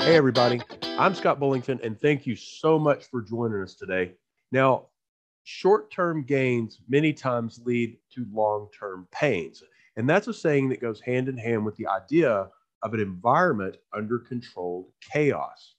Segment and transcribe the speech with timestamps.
[0.00, 0.60] Hey, everybody.
[0.82, 4.12] I'm Scott Bullington, and thank you so much for joining us today.
[4.50, 4.86] Now,
[5.44, 9.62] short term gains many times lead to long term pains.
[9.96, 12.48] And that's a saying that goes hand in hand with the idea
[12.82, 15.74] of an environment under controlled chaos.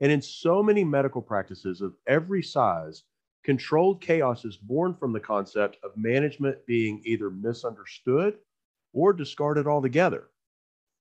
[0.00, 3.04] And in so many medical practices of every size,
[3.42, 8.36] controlled chaos is born from the concept of management being either misunderstood
[8.92, 10.28] or discarded altogether.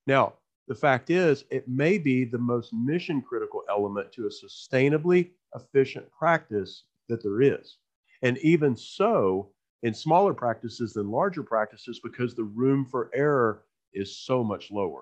[0.07, 0.33] Now,
[0.71, 6.09] the fact is, it may be the most mission critical element to a sustainably efficient
[6.17, 7.79] practice that there is.
[8.21, 9.51] And even so,
[9.83, 15.01] in smaller practices than larger practices, because the room for error is so much lower.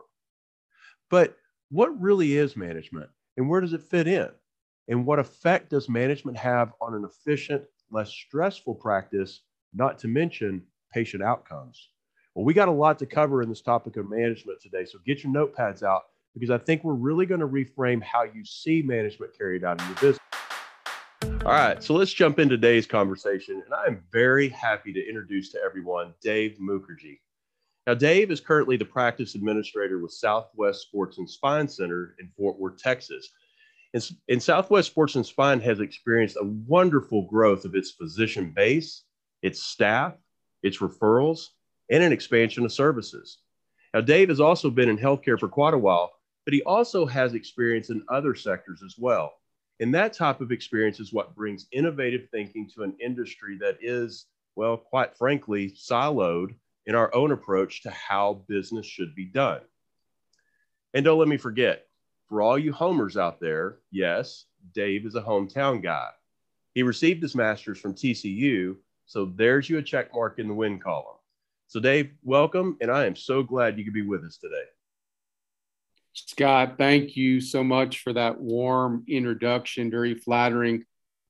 [1.11, 1.37] But
[1.69, 4.29] what really is management and where does it fit in?
[4.88, 9.41] And what effect does management have on an efficient, less stressful practice,
[9.75, 11.89] not to mention patient outcomes?
[12.35, 14.85] Well, we got a lot to cover in this topic of management today.
[14.85, 18.45] So get your notepads out because I think we're really going to reframe how you
[18.45, 20.19] see management carried out in your business.
[21.45, 23.63] All right, so let's jump into today's conversation.
[23.66, 27.19] And I'm very happy to introduce to everyone Dave Mukherjee.
[27.88, 32.59] Now, Dave is currently the practice administrator with Southwest Sports and Spine Center in Fort
[32.59, 33.30] Worth, Texas.
[33.95, 39.03] And, and Southwest Sports and Spine has experienced a wonderful growth of its physician base,
[39.41, 40.13] its staff,
[40.61, 41.47] its referrals,
[41.89, 43.39] and an expansion of services.
[43.93, 46.11] Now, Dave has also been in healthcare for quite a while,
[46.45, 49.33] but he also has experience in other sectors as well.
[49.79, 54.25] And that type of experience is what brings innovative thinking to an industry that is,
[54.55, 56.53] well, quite frankly, siloed
[56.85, 59.61] in our own approach to how business should be done.
[60.93, 61.85] And don't let me forget,
[62.27, 66.09] for all you homers out there, yes, Dave is a hometown guy.
[66.73, 70.79] He received his master's from TCU, so there's you a check mark in the win
[70.79, 71.19] column.
[71.70, 74.64] So, Dave, welcome, and I am so glad you could be with us today.
[76.14, 79.92] Scott, thank you so much for that warm introduction.
[79.92, 80.84] Very flattering.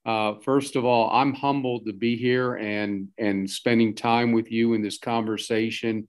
[0.06, 4.76] Uh, first of all, I'm humbled to be here and and spending time with you
[4.76, 6.08] in this conversation.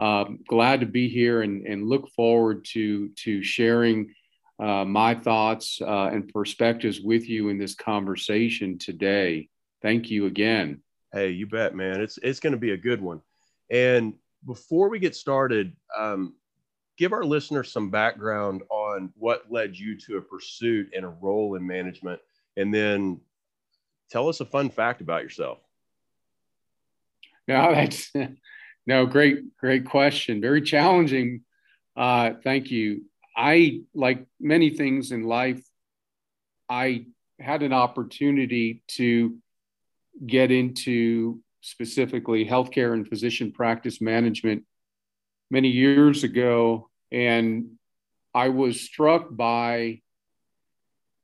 [0.00, 4.12] Uh, glad to be here and, and look forward to to sharing
[4.58, 9.48] uh, my thoughts uh, and perspectives with you in this conversation today.
[9.80, 10.82] Thank you again.
[11.12, 12.00] Hey, you bet, man.
[12.00, 13.22] It's it's going to be a good one.
[13.70, 14.14] And
[14.46, 16.34] before we get started, um,
[16.98, 21.54] give our listeners some background on what led you to a pursuit and a role
[21.54, 22.20] in management,
[22.56, 23.20] and then
[24.10, 25.58] tell us a fun fact about yourself.
[27.48, 28.12] No, that's
[28.86, 30.40] no great, great question.
[30.40, 31.42] Very challenging.
[31.96, 33.04] Uh, thank you.
[33.36, 35.62] I like many things in life.
[36.68, 37.06] I
[37.38, 39.38] had an opportunity to
[40.26, 44.64] get into specifically healthcare and physician practice management
[45.50, 46.88] many years ago.
[47.12, 47.72] And
[48.34, 50.00] I was struck by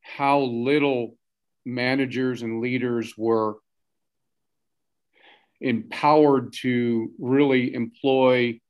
[0.03, 1.17] how little
[1.65, 3.57] managers and leaders were
[5.61, 8.61] empowered to really employ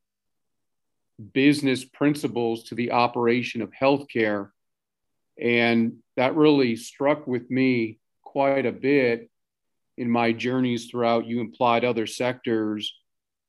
[1.32, 4.50] business principles to the operation of healthcare.
[5.40, 9.30] And that really struck with me quite a bit
[9.98, 12.94] in my journeys throughout, you implied other sectors.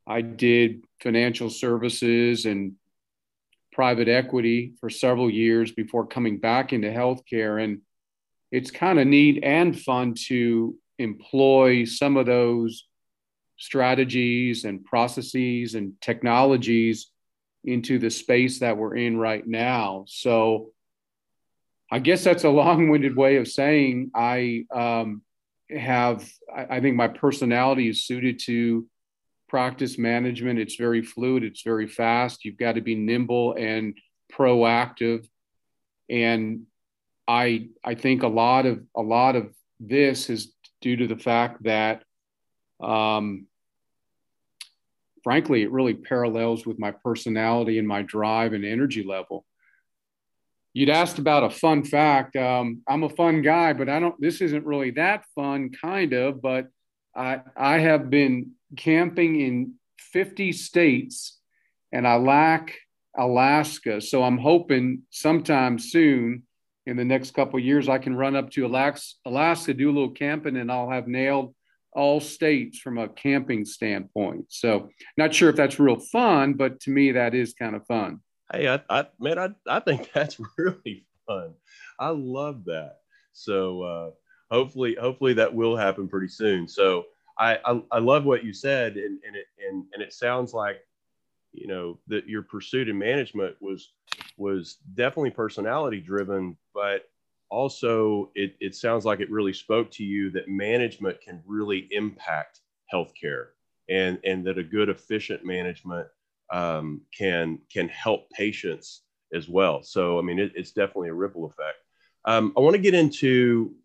[0.08, 2.74] I did financial services and
[3.74, 7.64] private equity for several years before coming back into healthcare.
[7.64, 7.82] And
[8.52, 12.86] it's kind of neat and fun to employ some of those
[13.58, 17.12] strategies and processes and technologies
[17.64, 20.06] into the space that we're in right now.
[20.08, 20.72] So
[21.92, 25.22] I guess that's a long winded way of saying I um,
[25.70, 28.88] have I, think my personality is suited to
[29.50, 30.60] practice management.
[30.60, 32.46] It's very fluid, it's very fast.
[32.46, 33.98] You've got to be nimble and
[34.32, 35.28] proactive.
[36.10, 36.64] And
[37.28, 41.64] I I think a lot of a lot of this is due to the fact
[41.64, 42.04] that
[42.80, 43.48] um,
[45.24, 49.46] frankly, it really parallels with my personality and my drive and energy level
[50.74, 52.36] you'd asked about a fun fact.
[52.36, 54.20] Um, I'm a fun guy, but I don't.
[54.20, 56.42] This isn't really that fun, kind of.
[56.42, 56.68] But
[57.16, 61.40] I I have been camping in 50 states,
[61.92, 62.76] and I lack
[63.18, 64.02] Alaska.
[64.02, 66.44] So I'm hoping sometime soon,
[66.86, 70.56] in the next couple years, I can run up to Alaska, do a little camping,
[70.56, 71.54] and I'll have nailed
[71.94, 74.46] all states from a camping standpoint.
[74.50, 78.22] So not sure if that's real fun, but to me that is kind of fun.
[78.52, 81.54] Hey, I, I man, I, I think that's really fun.
[82.00, 83.00] I love that.
[83.34, 84.12] So uh,
[84.50, 86.68] hopefully, hopefully that will happen pretty soon.
[86.68, 87.06] So
[87.38, 90.78] I, I, I love what you said, and, and it and, and it sounds like
[91.54, 93.94] you know that your pursuit in management was
[94.38, 97.10] was definitely personality driven, but
[97.50, 102.62] also it, it sounds like it really spoke to you that management can really impact
[102.94, 103.48] healthcare
[103.90, 106.08] and, and that a good efficient management
[106.52, 109.02] um, can can help patients
[109.34, 109.84] as well.
[109.84, 111.78] So I mean, it, it's definitely a ripple effect.
[112.26, 113.76] Um, I want to get into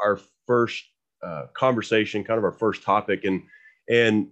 [0.00, 0.84] our first
[1.22, 3.42] uh, conversation, kind of our first topic, and
[3.88, 4.28] and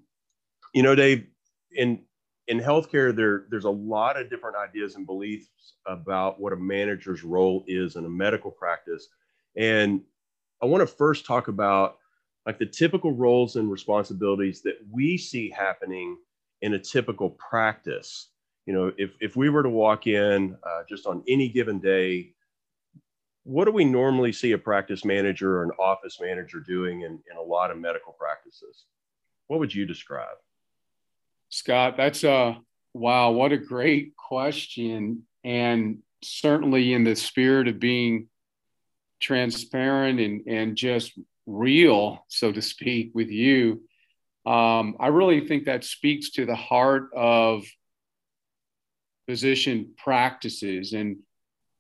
[0.75, 1.27] you know, Dave,
[1.73, 2.01] in
[2.49, 7.23] in healthcare, there there's a lot of different ideas and beliefs about what a manager's
[7.23, 9.09] role is in a medical practice,
[9.57, 10.03] and
[10.63, 11.99] I want to first talk about
[12.47, 16.17] like the typical roles and responsibilities that we see happening
[16.63, 18.29] in a typical practice.
[18.67, 22.35] You know, if, if we were to walk in uh, just on any given day,
[23.45, 27.37] what do we normally see a practice manager or an office manager doing in, in
[27.39, 28.85] a lot of medical practices?
[29.49, 30.37] What would you describe?
[31.49, 32.59] Scott, that's a
[32.95, 35.25] wow, what a great question.
[35.43, 38.29] And certainly in the spirit of being
[39.21, 43.83] transparent and, and just real, so to speak, with you,
[44.47, 47.65] um, I really think that speaks to the heart of
[49.27, 50.93] physician practices.
[50.93, 51.19] And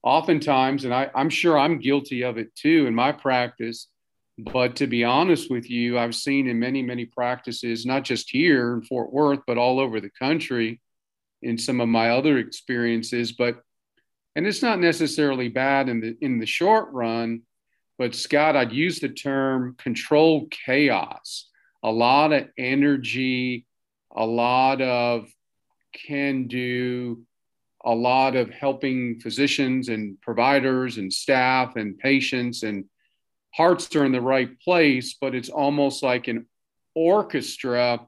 [0.02, 3.88] oftentimes, and I, I'm sure I'm guilty of it too in my practice,
[4.38, 8.74] but to be honest with you, I've seen in many, many practices, not just here
[8.74, 10.80] in Fort Worth, but all over the country
[11.42, 13.32] in some of my other experiences.
[13.32, 13.60] But
[14.36, 17.42] and it's not necessarily bad in the in the short run,
[17.98, 21.49] but Scott, I'd use the term control chaos
[21.82, 23.66] a lot of energy,
[24.14, 25.28] a lot of
[25.92, 27.22] can do,
[27.84, 32.84] a lot of helping physicians and providers and staff and patients and
[33.54, 36.46] hearts are in the right place, but it's almost like an
[36.94, 38.06] orchestra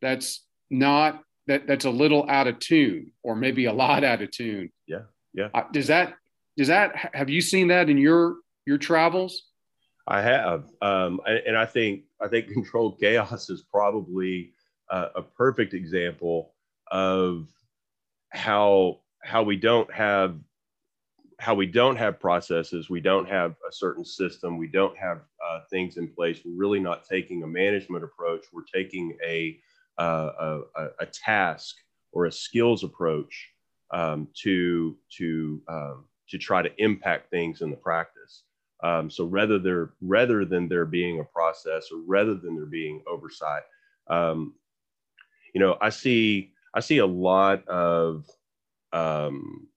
[0.00, 4.30] that's not that that's a little out of tune or maybe a lot out of
[4.30, 4.70] tune.
[4.86, 5.02] Yeah.
[5.34, 5.48] Yeah.
[5.54, 6.14] Uh, does that
[6.56, 8.36] does that have you seen that in your
[8.66, 9.44] your travels?
[10.06, 14.52] I have, um, and I think I think controlled chaos is probably
[14.90, 16.54] uh, a perfect example
[16.90, 17.48] of
[18.30, 20.36] how how we don't have
[21.38, 25.60] how we don't have processes, we don't have a certain system, we don't have uh,
[25.70, 26.38] things in place.
[26.44, 28.44] We're really not taking a management approach.
[28.52, 29.58] We're taking a
[29.98, 31.76] uh, a, a, task
[32.12, 33.50] or a skills approach
[33.90, 38.44] um, to to um, to try to impact things in the practice.
[38.82, 43.02] Um, so rather there rather than there being a process or rather than there being
[43.06, 43.62] oversight,
[44.08, 44.54] um,
[45.54, 48.26] you know, I see I see a lot of
[48.92, 49.68] um,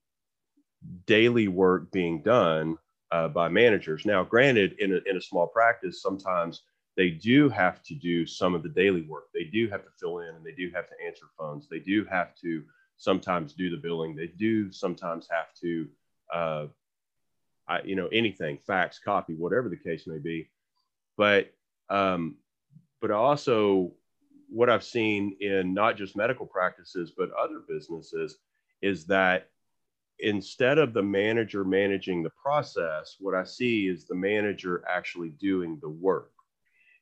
[1.06, 2.78] daily work being done
[3.12, 4.04] uh, by managers.
[4.04, 6.62] Now, granted, in a, in a small practice, sometimes
[6.96, 9.24] they do have to do some of the daily work.
[9.34, 11.68] They do have to fill in and they do have to answer phones.
[11.68, 12.64] They do have to
[12.96, 14.16] sometimes do the billing.
[14.16, 15.88] They do sometimes have to
[16.32, 16.66] uh,
[17.68, 20.48] I, you know, anything, fax, copy, whatever the case may be.
[21.16, 21.52] But,
[21.90, 22.36] um,
[23.00, 23.92] but also
[24.48, 28.38] what I've seen in not just medical practices, but other businesses
[28.82, 29.48] is that
[30.18, 35.78] instead of the manager managing the process, what I see is the manager actually doing
[35.80, 36.30] the work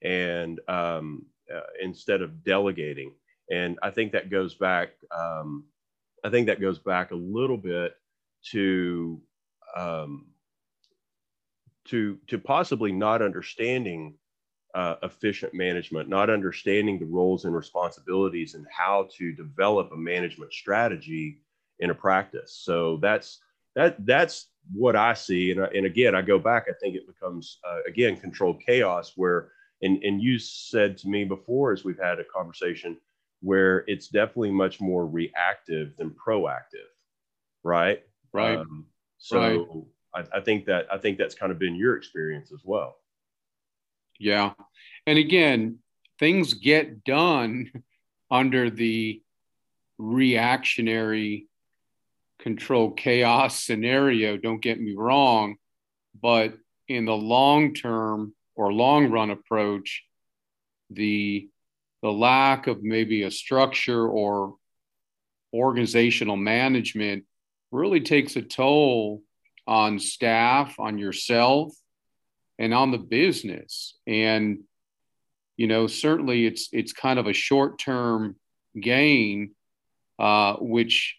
[0.02, 3.12] and um, uh, instead of delegating.
[3.50, 5.64] And I think that goes back, um,
[6.24, 7.94] I think that goes back a little bit
[8.52, 9.20] to
[9.76, 10.26] um,
[11.86, 14.14] to to possibly not understanding
[14.74, 20.52] uh, efficient management, not understanding the roles and responsibilities and how to develop a management
[20.52, 21.40] strategy
[21.78, 22.58] in a practice.
[22.64, 23.40] So that's
[23.76, 25.52] that that's what I see.
[25.52, 26.66] And, and again, I go back.
[26.68, 29.50] I think it becomes uh, again controlled chaos where
[29.82, 32.96] and and you said to me before as we've had a conversation
[33.40, 36.88] where it's definitely much more reactive than proactive,
[37.62, 38.02] right?
[38.32, 38.58] Right.
[38.58, 38.86] Um,
[39.18, 39.60] so right.
[40.14, 42.96] I, I think that I think that's kind of been your experience as well.
[44.18, 44.52] Yeah,
[45.06, 45.78] and again,
[46.18, 47.70] things get done
[48.30, 49.20] under the
[49.98, 51.46] reactionary
[52.38, 54.36] control chaos scenario.
[54.36, 55.56] Don't get me wrong,
[56.20, 56.54] but
[56.88, 60.04] in the long term or long run approach,
[60.90, 61.48] the
[62.02, 64.56] the lack of maybe a structure or
[65.54, 67.24] organizational management
[67.70, 69.22] really takes a toll
[69.66, 71.72] on staff, on yourself,
[72.58, 73.96] and on the business.
[74.06, 74.60] And
[75.56, 78.36] you know, certainly it's it's kind of a short term
[78.80, 79.54] gain,
[80.18, 81.16] uh, which,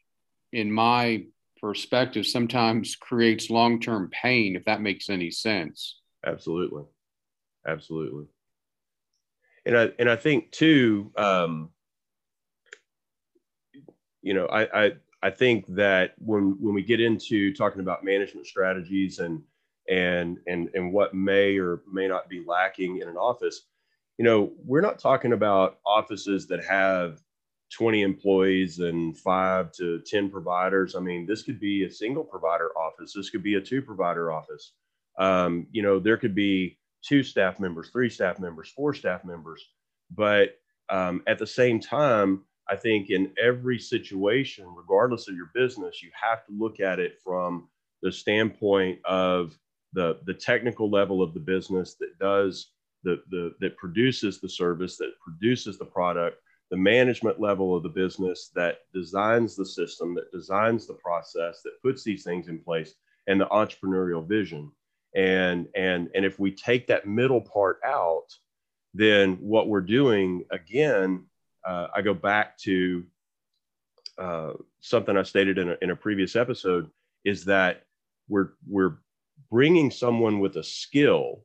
[0.52, 1.26] in my
[1.62, 4.56] perspective, sometimes creates long term pain.
[4.56, 6.02] If that makes any sense.
[6.26, 6.84] Absolutely,
[7.66, 8.26] absolutely.
[9.66, 11.70] And I and I think too, um,
[14.22, 14.92] you know, I, I
[15.26, 19.42] I think that when when we get into talking about management strategies and
[19.90, 23.62] and and and what may or may not be lacking in an office,
[24.20, 27.24] you know, we're not talking about offices that have
[27.74, 30.96] 20 employees and five to 10 providers.
[30.96, 33.14] I mean, this could be a single provider office.
[33.16, 34.74] This could be a two provider office.
[35.18, 39.68] Um, you know, there could be two staff members, three staff members, four staff members.
[40.12, 46.02] But um, at the same time, I think in every situation, regardless of your business,
[46.02, 47.68] you have to look at it from
[48.02, 49.58] the standpoint of
[49.94, 52.72] the, the technical level of the business that does
[53.04, 56.42] the, the that produces the service, that produces the product,
[56.72, 61.82] the management level of the business that designs the system, that designs the process, that
[61.84, 62.96] puts these things in place,
[63.28, 64.72] and the entrepreneurial vision.
[65.16, 68.28] And and and if we take that middle part out,
[68.94, 71.26] then what we're doing again,
[71.66, 73.04] uh, I go back to
[74.18, 76.90] uh, something I stated in a, in a previous episode
[77.24, 77.84] is that
[78.30, 78.98] we're we're
[79.52, 81.44] bringing someone with a skill,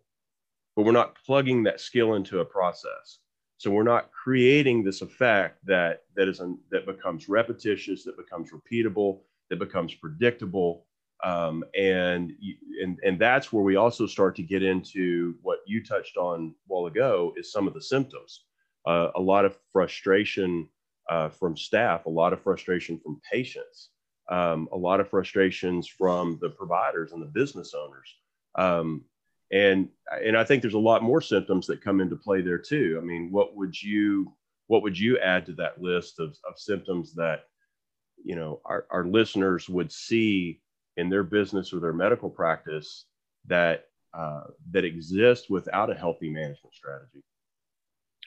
[0.77, 3.19] but we're not plugging that skill into a process.
[3.59, 8.51] So we're not creating this effect that that is an, that becomes repetitious, that becomes
[8.53, 10.87] repeatable, that becomes predictable,
[11.25, 12.33] um, and
[12.83, 16.73] and and that's where we also start to get into what you touched on a
[16.73, 18.45] while ago is some of the symptoms
[18.87, 20.69] uh, a lot of frustration
[21.09, 23.91] uh, from staff a lot of frustration from patients
[24.31, 28.17] um, a lot of frustrations from the providers and the business owners
[28.57, 29.05] um,
[29.53, 29.89] and
[30.25, 33.05] and i think there's a lot more symptoms that come into play there too i
[33.05, 34.33] mean what would you
[34.69, 37.47] what would you add to that list of, of symptoms that
[38.25, 40.61] you know our, our listeners would see
[40.97, 43.07] in their business or their medical practice
[43.47, 47.23] that uh, that exist without a healthy management strategy.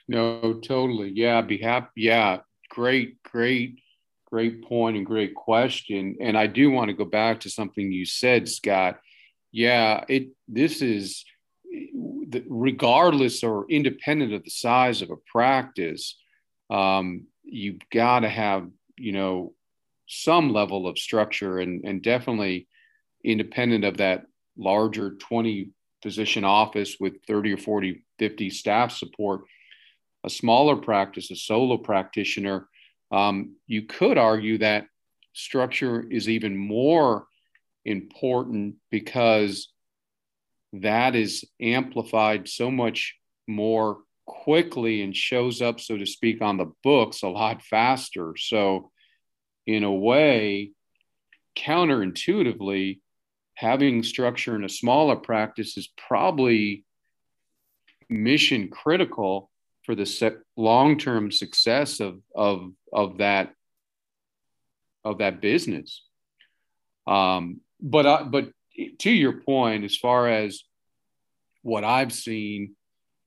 [0.08, 1.12] No, totally.
[1.14, 1.88] Yeah, be happy.
[1.96, 3.80] Yeah, great, great,
[4.26, 6.16] great point and great question.
[6.20, 8.98] And I do want to go back to something you said, Scott.
[9.52, 10.28] Yeah, it.
[10.48, 11.24] This is
[12.48, 16.18] regardless or independent of the size of a practice.
[16.70, 19.54] Um, you've got to have you know
[20.06, 22.68] some level of structure and, and definitely
[23.24, 24.24] independent of that
[24.56, 25.70] larger 20
[26.02, 29.42] physician office with 30 or 40, 50 staff support,
[30.24, 32.66] a smaller practice, a solo practitioner,
[33.12, 34.86] um, you could argue that
[35.34, 37.26] structure is even more
[37.84, 39.68] important because
[40.72, 43.16] that is amplified so much
[43.46, 48.34] more quickly and shows up, so to speak, on the books a lot faster.
[48.38, 48.90] So,
[49.66, 50.72] in a way,
[51.56, 53.00] counterintuitively,
[53.54, 56.84] having structure in a smaller practice is probably
[58.08, 59.50] mission critical
[59.84, 63.52] for the se- long-term success of, of, of that
[65.04, 66.02] of that business.
[67.06, 68.48] Um, but uh, but
[69.00, 70.64] to your point, as far as
[71.62, 72.74] what I've seen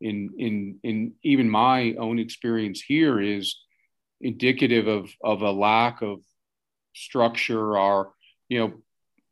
[0.01, 3.57] in in in even my own experience here is
[4.21, 6.19] indicative of of a lack of
[6.95, 8.13] structure or
[8.49, 8.73] you know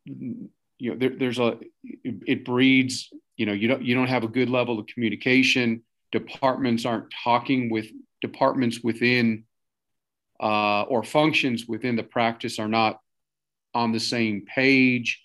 [0.06, 4.28] you know there, there's a it, breeds you know you don't you don't have a
[4.28, 5.82] good level of communication
[6.20, 7.88] departments aren't talking with
[8.22, 9.44] departments within
[10.42, 13.00] uh, or functions within the practice are not
[13.74, 15.22] on the same page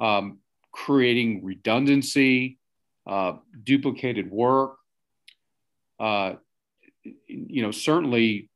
[0.00, 0.38] um,
[0.72, 2.58] creating redundancy
[3.06, 3.32] uh,
[3.64, 4.76] duplicated work
[5.98, 6.34] uh,
[7.26, 8.50] you know certainly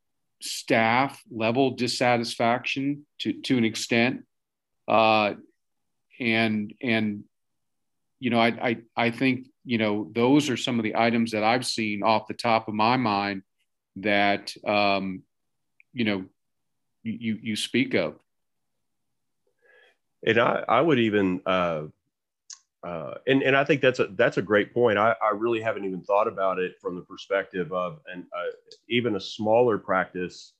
[0.44, 4.24] staff level dissatisfaction to, to an extent.
[4.86, 5.34] Uh,
[6.20, 7.24] and, and,
[8.20, 11.42] you know, I, I, I think, you know, those are some of the items that
[11.42, 13.42] I've seen off the top of my mind
[13.96, 15.22] that, um,
[15.92, 16.24] you know,
[17.02, 18.18] you, you speak of.
[20.26, 21.84] And I, I would even, uh,
[22.82, 24.98] uh, and and I think that's a that's a great point.
[24.98, 28.50] I, I really haven't even thought about it from the perspective of and uh,
[28.90, 30.52] even a smaller practice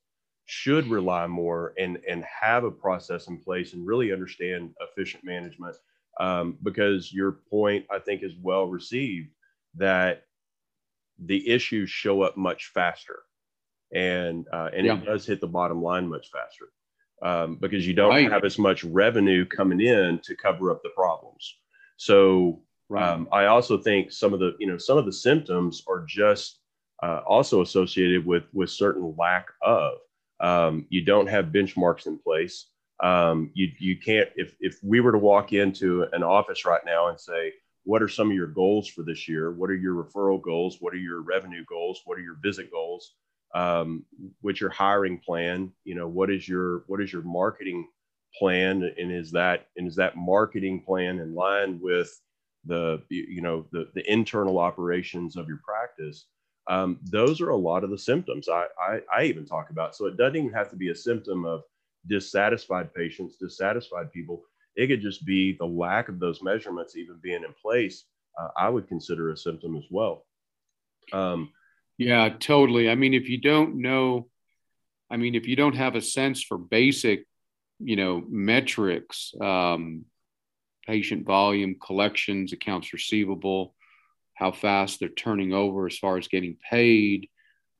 [0.46, 5.76] should rely more and and have a process in place and really understand efficient management
[6.20, 9.30] um, because your point I think is well received
[9.76, 10.24] that
[11.18, 13.20] the issues show up much faster
[13.92, 14.94] and uh, and yeah.
[14.94, 16.66] it does hit the bottom line much faster
[17.22, 18.30] um, because you don't right.
[18.30, 21.56] have as much revenue coming in to cover up the problems.
[21.96, 22.62] So
[22.96, 26.60] um, I also think some of the you know some of the symptoms are just
[27.02, 29.94] uh, also associated with with certain lack of.
[30.40, 32.66] Um, you don't have benchmarks in place.
[33.02, 37.08] Um, you you can't if if we were to walk into an office right now
[37.08, 37.52] and say
[37.86, 39.52] what are some of your goals for this year?
[39.52, 40.78] What are your referral goals?
[40.80, 42.00] What are your revenue goals?
[42.06, 43.14] What are your visit goals?
[43.54, 44.04] um,
[44.40, 47.86] what's your hiring plan you know what is your what is your marketing
[48.36, 52.20] plan and is that and is that marketing plan in line with
[52.66, 56.26] the you know the, the internal operations of your practice
[56.68, 60.06] um, those are a lot of the symptoms I, I, I even talk about so
[60.06, 61.62] it doesn't even have to be a symptom of
[62.08, 64.42] dissatisfied patients dissatisfied people
[64.76, 68.04] it could just be the lack of those measurements even being in place
[68.40, 70.24] uh, i would consider a symptom as well
[71.12, 71.50] um,
[71.98, 72.90] yeah, totally.
[72.90, 74.28] I mean, if you don't know,
[75.10, 77.26] I mean, if you don't have a sense for basic,
[77.78, 80.04] you know, metrics, um,
[80.86, 83.74] patient volume, collections, accounts receivable,
[84.34, 87.28] how fast they're turning over as far as getting paid,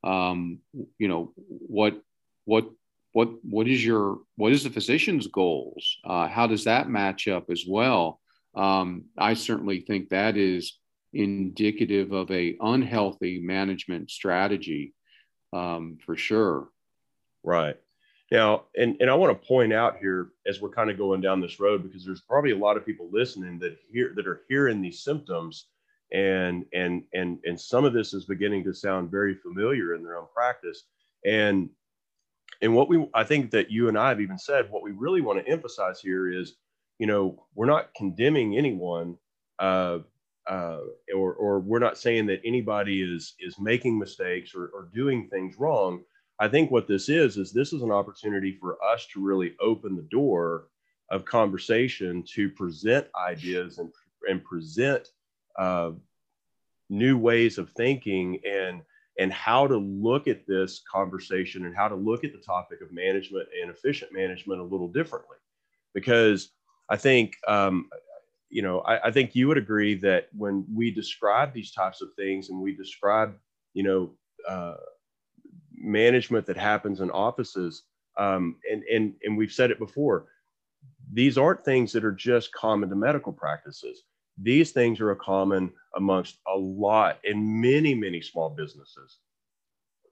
[0.04, 0.58] um,
[0.98, 2.00] you know, what,
[2.44, 2.66] what,
[3.14, 5.98] what, what is your, what is the physician's goals?
[6.04, 8.20] Uh, how does that match up as well?
[8.56, 10.78] Um, I certainly think that is
[11.12, 14.94] indicative of a unhealthy management strategy
[15.52, 16.68] um, for sure.
[17.44, 17.76] Right.
[18.32, 21.40] Now, and, and I want to point out here as we're kind of going down
[21.40, 24.82] this road because there's probably a lot of people listening that hear that are hearing
[24.82, 25.66] these symptoms
[26.12, 30.16] and and and and some of this is beginning to sound very familiar in their
[30.16, 30.84] own practice
[31.24, 31.68] and
[32.62, 35.20] and what we I think that you and I have even said what we really
[35.20, 36.54] want to emphasize here is
[36.98, 39.16] you know we're not condemning anyone
[39.58, 39.98] uh,
[40.48, 40.80] uh,
[41.14, 45.58] or, or we're not saying that anybody is is making mistakes or, or doing things
[45.58, 46.02] wrong.
[46.38, 49.96] I think what this is is this is an opportunity for us to really open
[49.96, 50.68] the door
[51.10, 53.90] of conversation to present ideas and
[54.28, 55.08] and present
[55.58, 55.92] uh,
[56.90, 58.82] new ways of thinking and
[59.18, 62.92] and how to look at this conversation and how to look at the topic of
[62.92, 65.36] management and efficient management a little differently
[65.94, 66.50] because
[66.90, 67.88] I think um,
[68.54, 72.10] you know, I, I, think you would agree that when we describe these types of
[72.14, 73.34] things and we describe,
[73.72, 74.12] you know,
[74.48, 74.76] uh,
[75.72, 77.82] management that happens in offices,
[78.16, 80.26] um, and and and we've said it before,
[81.12, 84.04] these aren't things that are just common to medical practices.
[84.40, 89.18] These things are a common amongst a lot in many many small businesses,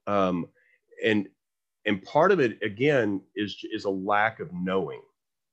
[0.07, 0.47] um,
[1.03, 1.27] and
[1.85, 5.01] and part of it again is is a lack of knowing.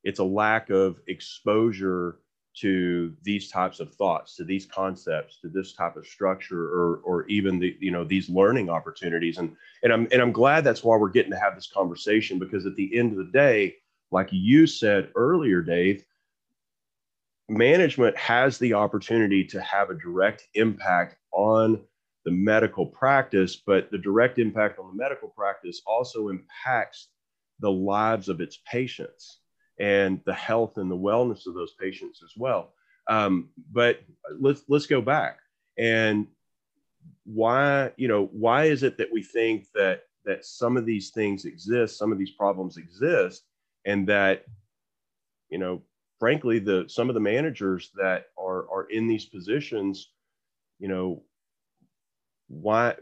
[0.04, 2.20] It's a lack of exposure
[2.56, 7.26] to these types of thoughts to these concepts to this type of structure or or
[7.28, 10.96] even the you know these learning opportunities and and I'm and I'm glad that's why
[10.96, 13.76] we're getting to have this conversation because at the end of the day
[14.10, 16.04] like you said earlier Dave
[17.50, 21.80] management has the opportunity to have a direct impact on
[22.24, 27.08] the medical practice but the direct impact on the medical practice also impacts
[27.60, 29.38] the lives of its patients
[29.78, 32.74] and the health and the wellness of those patients as well.
[33.08, 34.00] Um, but
[34.38, 35.38] let's let's go back
[35.78, 36.26] and
[37.24, 41.46] why you know why is it that we think that that some of these things
[41.46, 43.44] exist, some of these problems exist,
[43.86, 44.44] and that
[45.48, 45.82] you know
[46.20, 50.10] frankly the some of the managers that are are in these positions,
[50.78, 51.24] you know
[52.46, 52.94] why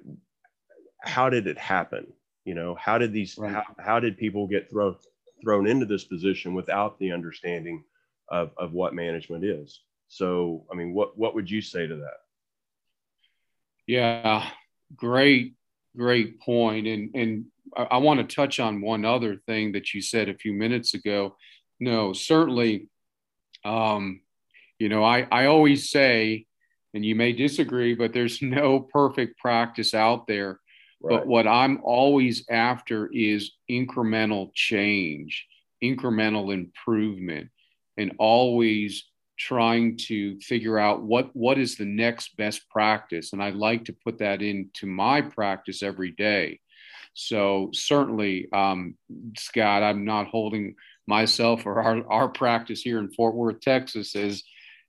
[1.02, 2.06] how did it happen?
[2.46, 3.52] You know how did these right.
[3.52, 4.96] how, how did people get thrown
[5.42, 7.84] thrown into this position without the understanding
[8.28, 9.80] of, of what management is.
[10.08, 12.18] So, I mean, what, what would you say to that?
[13.86, 14.46] Yeah,
[14.96, 15.54] great,
[15.96, 16.86] great point.
[16.86, 17.44] And, and
[17.76, 20.94] I, I want to touch on one other thing that you said a few minutes
[20.94, 21.36] ago.
[21.80, 22.88] No, certainly,
[23.64, 24.20] um,
[24.78, 26.46] you know, I, I always say,
[26.94, 30.60] and you may disagree, but there's no perfect practice out there.
[31.00, 31.18] Right.
[31.18, 35.46] But what I'm always after is incremental change,
[35.82, 37.50] incremental improvement,
[37.96, 39.04] and always
[39.38, 43.92] trying to figure out what what is the next best practice and i like to
[44.04, 46.58] put that into my practice every day
[47.14, 48.96] so certainly um,
[49.36, 50.74] scott i'm not holding
[51.08, 54.42] myself or our, our practice here in fort worth texas as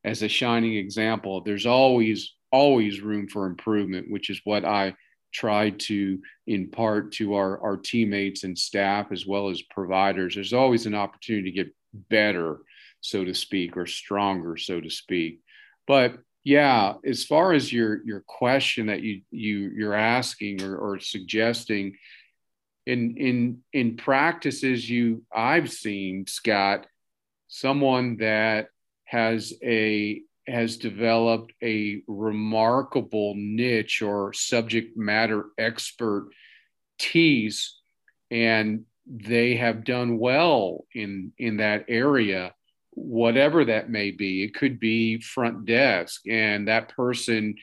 [0.03, 4.93] as a shining example there's always always room for improvement which is what i
[5.31, 10.35] try to impart to our, our teammates and staff as well as providers.
[10.35, 11.75] There's always an opportunity to get
[12.09, 12.59] better,
[13.01, 15.41] so to speak, or stronger, so to speak.
[15.87, 20.99] But yeah, as far as your your question that you you you're asking or, or
[20.99, 21.95] suggesting,
[22.89, 26.87] in in in practices you I've seen, Scott,
[27.47, 28.69] someone that
[29.05, 36.31] has a has developed a remarkable niche or subject matter expertise
[38.31, 42.53] and they have done well in in that area
[42.91, 44.43] whatever that may be.
[44.43, 47.55] It could be front desk and that person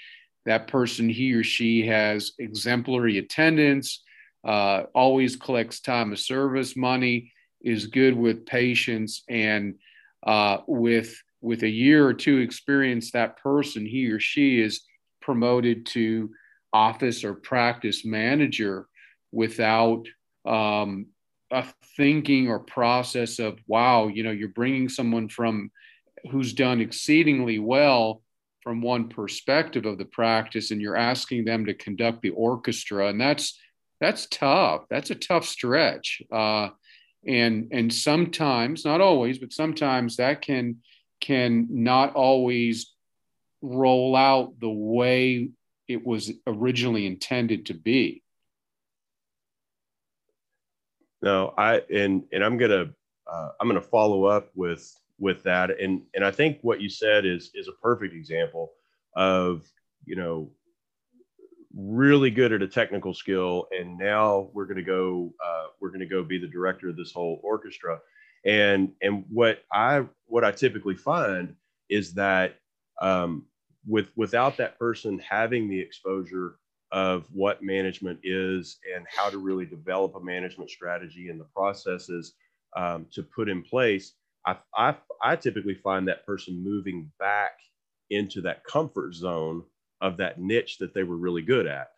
[0.47, 4.05] that person he or she has exemplary attendance
[4.47, 6.77] uh, always collects time of service.
[6.77, 9.75] Money, is good with patients, and
[10.27, 14.83] uh, with with a year or two experience, that person he or she is
[15.21, 16.31] promoted to
[16.73, 18.87] office or practice manager
[19.33, 20.05] without
[20.47, 21.07] um,
[21.51, 21.65] a
[21.97, 25.71] thinking or process of wow, you know, you're bringing someone from
[26.31, 28.23] who's done exceedingly well
[28.63, 33.09] from one perspective of the practice and you're asking them to conduct the orchestra.
[33.09, 33.59] And that's
[34.01, 34.85] that's tough.
[34.91, 36.23] That's a tough stretch.
[36.31, 36.69] Uh,
[37.27, 40.77] and and sometimes not always but sometimes that can
[41.21, 42.95] can not always
[43.63, 45.51] roll out the way
[45.89, 48.23] it was originally intended to be.
[51.21, 52.91] No i and and i'm gonna
[53.27, 55.81] uh, i'm gonna follow up with with that.
[55.81, 58.73] And and I think what you said is is a perfect example
[59.15, 59.65] of
[60.05, 60.51] you know
[61.77, 66.01] really good at a technical skill, and now we're going to go uh, we're going
[66.01, 68.01] to go be the director of this whole orchestra.
[68.45, 71.55] And and what I what I typically find
[71.89, 72.57] is that
[73.01, 73.45] um,
[73.87, 76.57] with without that person having the exposure
[76.93, 82.35] of what management is and how to really develop a management strategy and the processes
[82.77, 84.13] um, to put in place,
[84.47, 87.59] I, I, I typically find that person moving back
[88.11, 89.65] into that comfort zone
[90.01, 91.91] of that niche that they were really good at.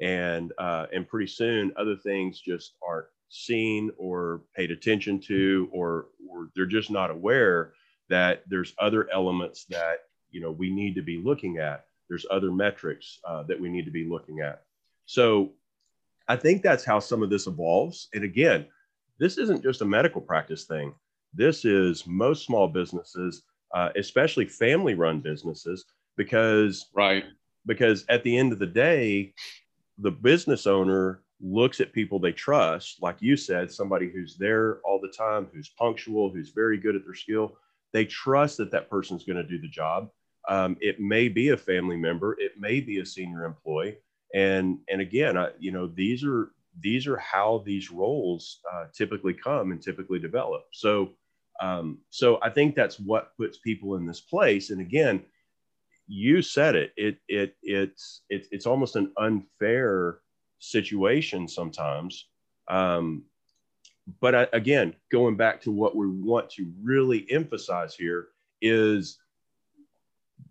[0.00, 6.06] And, uh, and pretty soon other things just aren't seen or paid attention to, or,
[6.28, 7.72] or they're just not aware
[8.08, 9.98] that there's other elements that,
[10.30, 11.84] you know, we need to be looking at.
[12.08, 14.62] There's other metrics uh, that we need to be looking at.
[15.06, 15.52] So
[16.28, 18.08] I think that's how some of this evolves.
[18.14, 18.66] And again,
[19.18, 20.94] this isn't just a medical practice thing.
[21.34, 23.42] This is most small businesses,
[23.74, 25.84] uh, especially family run businesses,
[26.16, 27.24] because right
[27.66, 29.34] because at the end of the day,
[29.98, 35.00] the business owner looks at people they trust, like you said, somebody who's there all
[35.00, 37.56] the time, who's punctual, who's very good at their skill.
[37.92, 40.10] They trust that that person's going to do the job.
[40.48, 43.98] Um, it may be a family member, it may be a senior employee,
[44.34, 49.34] and and again, I, you know, these are these are how these roles uh, typically
[49.34, 50.62] come and typically develop.
[50.72, 51.10] So
[51.60, 54.70] um, so I think that's what puts people in this place.
[54.70, 55.22] And again,
[56.10, 56.92] you said it.
[56.96, 60.18] It it it's it's it's almost an unfair
[60.58, 62.26] situation sometimes.
[62.68, 63.22] Um,
[64.20, 68.28] but I, again, going back to what we want to really emphasize here
[68.60, 69.18] is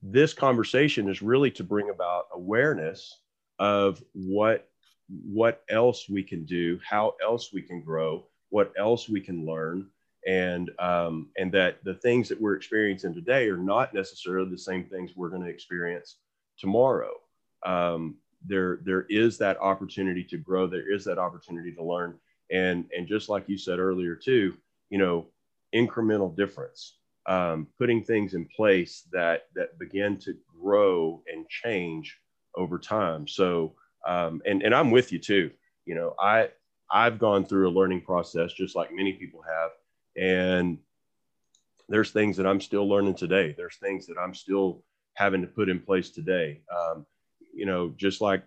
[0.02, 3.20] this conversation is really to bring about awareness
[3.60, 4.70] of what
[5.10, 9.88] what else we can do, how else we can grow, what else we can learn,
[10.28, 14.86] and um, and that the things that we're experiencing today are not necessarily the same
[14.86, 16.18] things we're going to experience
[16.58, 17.12] tomorrow.
[17.66, 20.68] Um, there there is that opportunity to grow.
[20.68, 22.18] There is that opportunity to learn,
[22.52, 24.56] and and just like you said earlier too,
[24.90, 25.28] you know,
[25.74, 32.18] incremental difference, um, putting things in place that that begin to grow and change
[32.56, 33.28] over time.
[33.28, 33.76] So
[34.08, 35.52] um, and and I'm with you too.
[35.86, 36.50] You know, I
[36.92, 39.72] I've gone through a learning process just like many people have
[40.20, 40.78] and
[41.88, 43.54] there's things that I'm still learning today.
[43.58, 46.62] There's things that I'm still having to put in place today.
[46.76, 47.06] Um,
[47.54, 48.44] you know, just like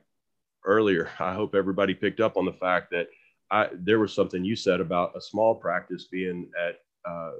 [0.64, 3.08] earlier, I hope everybody picked up on the fact that
[3.50, 7.32] I, there was something you said about a small practice being at uh,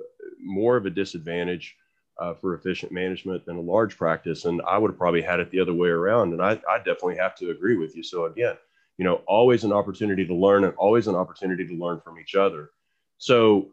[0.43, 1.77] more of a disadvantage
[2.19, 4.45] uh, for efficient management than a large practice.
[4.45, 6.33] And I would have probably had it the other way around.
[6.33, 8.03] And I, I definitely have to agree with you.
[8.03, 8.57] So again,
[8.99, 12.35] you know, always an opportunity to learn and always an opportunity to learn from each
[12.35, 12.71] other.
[13.17, 13.71] So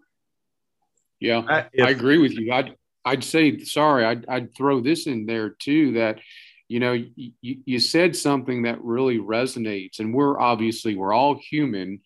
[1.19, 2.51] yeah, I, if, I agree with you.
[2.51, 4.05] I'd I'd say sorry.
[4.05, 5.93] I'd I'd throw this in there too.
[5.93, 6.19] That
[6.67, 12.01] you know you, you said something that really resonates, and we're obviously we're all human,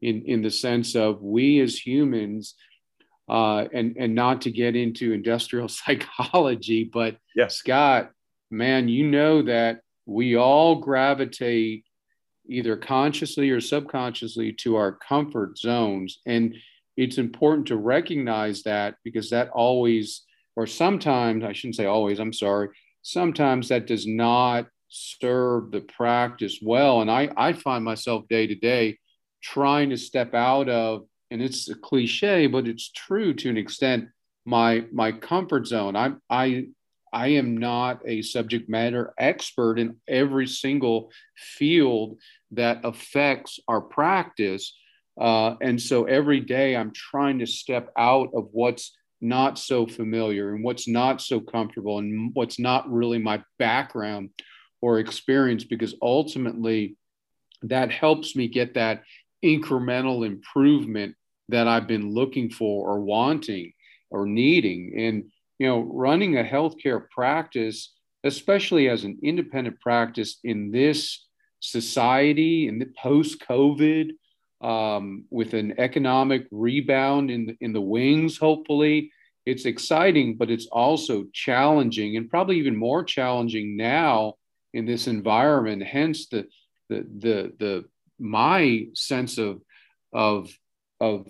[0.00, 2.54] in in the sense of we as humans.
[3.28, 7.46] Uh, and and not to get into industrial psychology, but yeah.
[7.46, 8.10] Scott,
[8.50, 11.84] man, you know that we all gravitate
[12.46, 16.56] either consciously or subconsciously to our comfort zones, and
[16.96, 20.22] it's important to recognize that because that always,
[20.56, 22.68] or sometimes, I shouldn't say always, I'm sorry,
[23.02, 27.00] sometimes that does not serve the practice well.
[27.00, 28.98] And I, I find myself day to day
[29.42, 34.08] trying to step out of, and it's a cliche, but it's true to an extent,
[34.44, 35.96] my my comfort zone.
[35.96, 36.66] I I
[37.12, 42.18] I am not a subject matter expert in every single field
[42.52, 44.76] that affects our practice
[45.20, 50.54] uh, and so every day I'm trying to step out of what's not so familiar
[50.54, 54.30] and what's not so comfortable and what's not really my background
[54.80, 56.96] or experience because ultimately
[57.62, 59.02] that helps me get that
[59.44, 61.14] incremental improvement
[61.48, 63.72] that I've been looking for or wanting
[64.10, 64.94] or needing.
[64.98, 67.92] And, you know, running a healthcare practice,
[68.24, 71.26] especially as an independent practice in this
[71.60, 74.10] society, in the post COVID,
[74.62, 79.10] um, with an economic rebound in the, in the wings, hopefully.
[79.44, 84.34] It's exciting, but it's also challenging and probably even more challenging now
[84.72, 85.82] in this environment.
[85.82, 86.46] Hence the
[86.88, 87.84] the the the
[88.20, 89.60] my sense of
[90.12, 90.50] of
[91.00, 91.26] of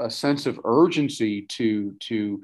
[0.00, 2.42] a sense of urgency to to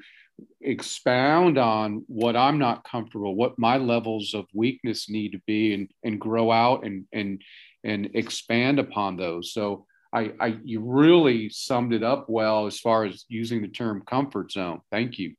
[0.60, 5.90] expound on what I'm not comfortable, what my levels of weakness need to be, and
[6.04, 7.42] and grow out and and
[7.82, 9.52] and expand upon those.
[9.52, 14.02] So I, I you really summed it up well as far as using the term
[14.06, 14.80] comfort zone.
[14.90, 15.34] Thank you.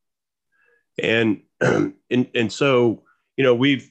[1.01, 3.03] And and and so
[3.35, 3.89] you know we've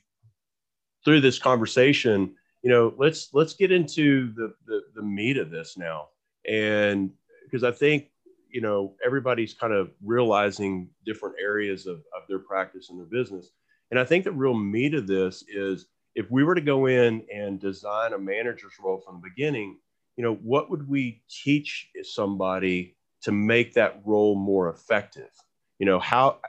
[1.04, 5.76] through this conversation, you know, let's let's get into the the, the meat of this
[5.76, 6.08] now,
[6.46, 7.10] and
[7.44, 8.10] because I think
[8.50, 13.50] you know everybody's kind of realizing different areas of, of their practice and their business,
[13.90, 17.24] and I think the real meat of this is if we were to go in
[17.32, 19.78] and design a manager's role from the beginning,
[20.18, 25.31] you know, what would we teach somebody to make that role more effective?
[25.78, 26.40] You know, how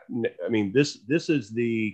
[0.46, 1.94] I mean this this is the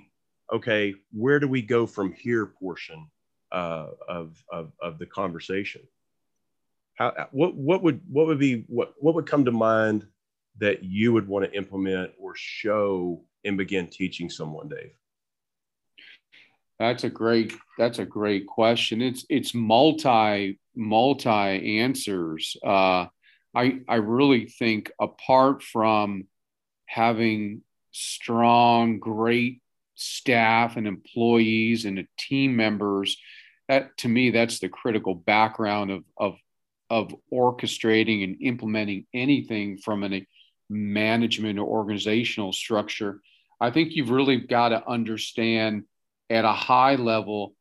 [0.52, 3.08] okay, where do we go from here portion
[3.52, 5.82] uh, of, of, of the conversation?
[6.96, 10.06] How, what, what would, what would be, what, what would come to mind
[10.60, 14.92] that you would want to implement or show and begin teaching someone, Dave?
[16.80, 19.02] That's a great, that's a great question.
[19.02, 22.58] It's, it's multi, multi answers.
[22.64, 23.08] Uh,
[23.56, 26.28] I, I really think apart from
[26.86, 27.62] having
[27.92, 29.62] strong, great
[29.96, 33.18] staff and employees and team members
[33.68, 36.36] that to me that's the critical background of of
[36.90, 40.26] of orchestrating and implementing anything from a
[40.70, 43.22] management or organizational structure
[43.62, 45.84] i think you've really got to understand
[46.30, 47.54] at a high level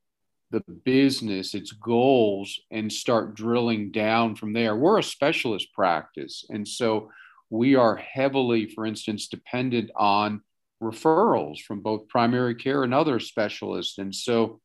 [0.51, 6.67] the business its goals and start drilling down from there we're a specialist practice and
[6.67, 7.11] so
[7.51, 10.41] we are heavily for instance dependent on
[10.85, 13.99] referrals from both primary care and other specialists.
[13.99, 14.61] And so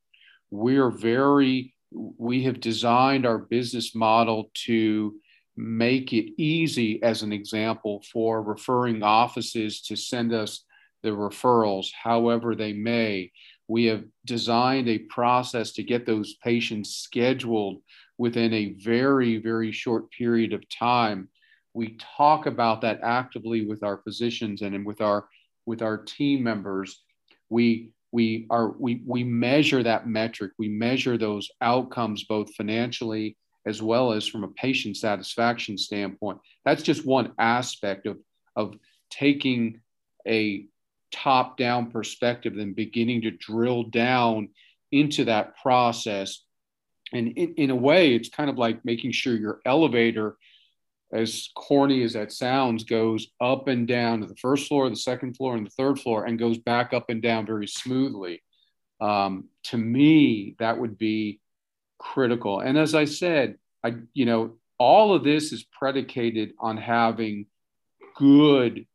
[0.52, 5.16] we're very, we have designed our business model to
[5.56, 10.64] make it easy, as an example, for referring offices to send us
[11.04, 13.32] the referrals however they may.
[13.70, 17.84] We have designed a process to get those patients scheduled
[18.18, 21.30] within a very, very short period of time.
[21.76, 25.30] We talk about that actively with our physicians and with our
[25.68, 27.04] with our team members,
[27.50, 30.54] we we are we we measure that metric.
[30.58, 36.40] We measure those outcomes both financially as well as from a patient satisfaction standpoint.
[36.66, 38.18] That's just one aspect of
[38.56, 38.74] of
[39.12, 39.80] taking
[40.28, 40.66] a
[41.12, 44.50] top down perspective and beginning to drill down
[44.91, 46.43] into that process
[47.13, 50.38] and in, in, a way it's kind of like making sure your elevator
[51.12, 55.36] as corny as that sounds, goes up and down to the first floor, the second
[55.36, 58.43] floor, and the third floor, and goes back up and down very smoothly.
[59.02, 61.39] Um, to me, that would be
[61.98, 62.60] critical.
[62.60, 67.48] And as I said, I you know all of this is predicated on having
[68.15, 68.86] good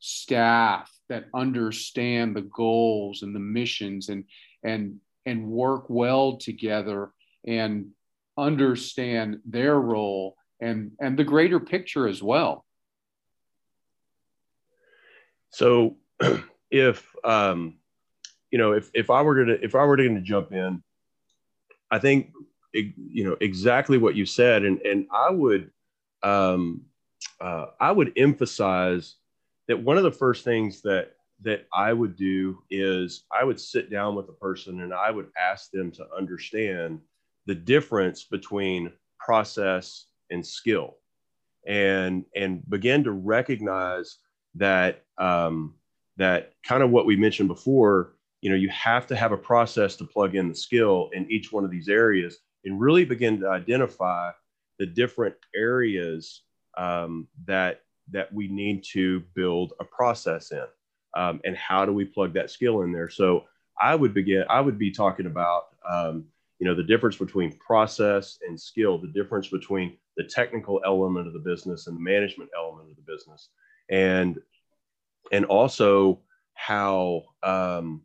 [0.00, 4.24] staff that understand the goals and the missions and
[4.64, 7.10] and and work well together
[7.46, 7.90] and
[8.38, 12.64] understand their role and and the greater picture as well.
[15.50, 15.96] So
[16.70, 17.76] if um
[18.50, 20.82] you know if if i were gonna if i were gonna jump in
[21.90, 22.32] i think
[22.72, 25.70] you know exactly what you said and and i would
[26.22, 26.82] um
[27.40, 29.16] uh, i would emphasize
[29.70, 33.88] that one of the first things that that i would do is i would sit
[33.88, 37.00] down with a person and i would ask them to understand
[37.46, 40.96] the difference between process and skill
[41.68, 44.18] and and begin to recognize
[44.56, 45.74] that um,
[46.16, 49.94] that kind of what we mentioned before you know you have to have a process
[49.94, 53.48] to plug in the skill in each one of these areas and really begin to
[53.48, 54.32] identify
[54.80, 56.42] the different areas
[56.76, 60.64] um, that that we need to build a process in
[61.16, 63.08] um, and how do we plug that skill in there?
[63.08, 63.44] So
[63.82, 66.26] i would begin i would be talking about um,
[66.58, 71.32] you know the difference between process and skill the difference between the technical element of
[71.32, 73.48] the business and the management element of the business.
[73.88, 74.38] And
[75.32, 76.20] and also
[76.54, 78.02] how um,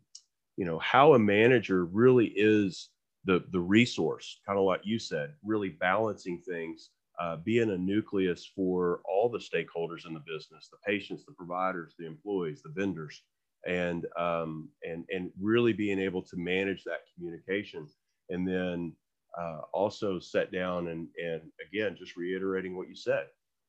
[0.56, 2.88] you know how a manager really is
[3.26, 8.50] the the resource kind of like you said really balancing things uh, being a nucleus
[8.54, 13.22] for all the stakeholders in the business the patients the providers the employees the vendors
[13.66, 17.86] and um, and and really being able to manage that communication.
[18.30, 18.92] And then
[19.38, 23.26] uh, also set down and and again just reiterating what you said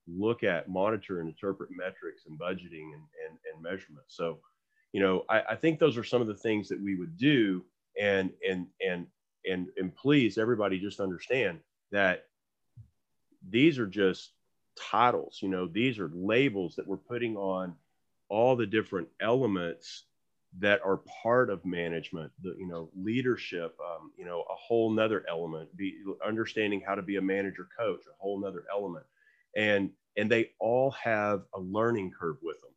[0.07, 4.39] look at monitor and interpret metrics and budgeting and and, and measurement so
[4.93, 7.65] you know I, I think those are some of the things that we would do
[7.99, 9.07] and and and
[9.45, 11.59] and and please everybody just understand
[11.91, 12.26] that
[13.49, 14.31] these are just
[14.77, 17.73] titles you know these are labels that we're putting on
[18.29, 20.03] all the different elements
[20.59, 25.25] that are part of management the you know leadership um, you know a whole nother
[25.29, 29.05] element be understanding how to be a manager coach a whole nother element.
[29.55, 32.71] And and they all have a learning curve with them.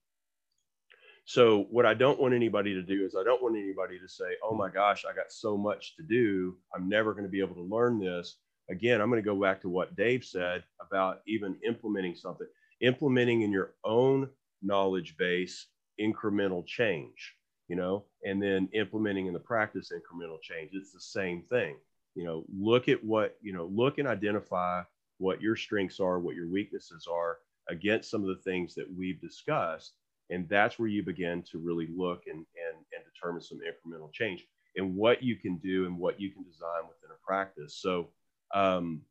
[1.25, 4.37] So what i don't want anybody to do is i don't want anybody to say
[4.43, 6.57] oh my gosh i got so much to do.
[6.75, 8.37] I'm never going to be able to learn this
[8.71, 12.47] again i'm going to go back to what dave said about even implementing something
[12.81, 14.29] implementing in your own
[14.63, 15.67] knowledge base
[16.01, 17.35] incremental change
[17.69, 20.71] you know and then implementing in the practice incremental change.
[20.73, 21.77] It's the same thing
[22.15, 24.83] you know look at what you know look and identify
[25.19, 29.21] what your strengths are what your weaknesses are against some of the things that we've
[29.21, 29.93] discussed
[30.31, 34.47] and that's where you begin to really look and and, and determine some incremental change
[34.77, 37.77] and what you can do and what you can design within a practice.
[37.81, 38.09] So
[38.55, 39.03] um,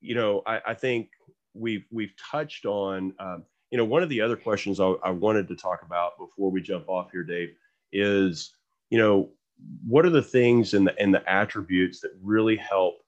[0.00, 1.10] you know I, I think
[1.54, 5.48] we've we've touched on um, you know, one of the other questions I, I wanted
[5.48, 7.54] to talk about before we jump off here, Dave,
[7.92, 8.54] is
[8.90, 9.30] you know,
[9.86, 12.98] what are the things and the and the attributes that really help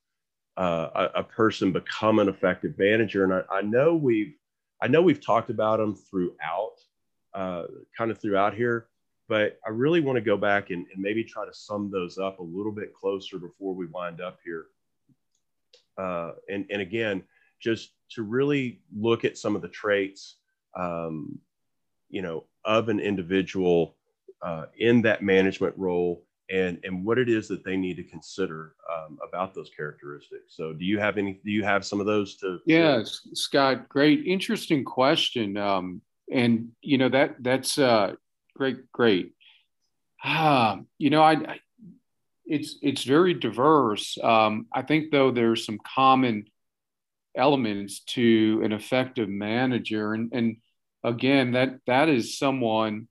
[0.57, 3.25] uh, a, a, person become an effective manager?
[3.25, 4.35] And I, I, know we've
[4.83, 6.75] I know we've talked about them throughout,
[7.33, 7.65] uh,
[7.97, 8.89] kind of throughout here,
[9.29, 12.41] but I really want to go back and, and, maybe try to sum those up
[12.41, 14.67] a little bit closer before we wind up here.
[16.01, 17.23] Uh, and and again,
[17.61, 20.37] just to really look at some of the traits
[20.79, 21.39] um,
[22.09, 23.97] you know, of an individual
[24.43, 28.75] uh, in that management role and, and what it is that they need to consider
[28.93, 30.57] um, about those characteristics.
[30.57, 32.59] So do you have any, do you have some of those to?
[32.67, 35.57] Yes, Scott, great, interesting question.
[35.57, 38.15] Um, and you know, that that's uh,
[38.57, 39.33] great, great.
[40.23, 41.61] Ah, you know, I, I
[42.51, 44.19] it's, it's very diverse.
[44.23, 46.45] Um, I think though there's some common
[47.37, 50.57] elements to an effective manager and and
[51.05, 53.09] again that that is someone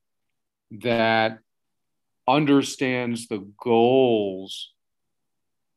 [0.72, 1.40] that
[2.28, 4.72] understands the goals